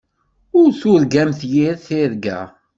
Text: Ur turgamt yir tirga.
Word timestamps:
Ur 0.59 0.69
turgamt 0.79 1.39
yir 1.53 1.75
tirga. 1.85 2.39